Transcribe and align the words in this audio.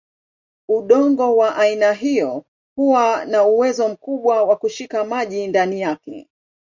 Udongo 0.69 1.35
wa 1.37 1.55
aina 1.55 1.93
hiyo 1.93 2.45
huwa 2.75 3.25
na 3.25 3.43
uwezo 3.43 3.89
mkubwa 3.89 4.43
wa 4.43 4.55
kushika 4.55 5.03
maji 5.03 5.47
ndani 5.47 5.81
yake. 5.81 6.29